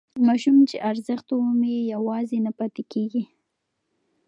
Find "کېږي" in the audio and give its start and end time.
2.91-3.23